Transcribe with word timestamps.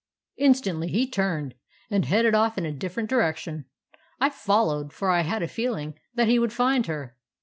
"Instantly 0.37 0.87
he 0.87 1.05
turned, 1.07 1.53
and 1.91 2.05
headed 2.05 2.33
off 2.33 2.57
in 2.57 2.65
a 2.65 2.71
different 2.71 3.07
direction. 3.07 3.65
I 4.19 4.31
followed, 4.31 4.91
for 4.91 5.11
I 5.11 5.21
had 5.21 5.43
a 5.43 5.47
feeling 5.47 5.93
that 6.15 6.27
he 6.27 6.39
would 6.39 6.53
find 6.53 6.87
her. 6.87 7.15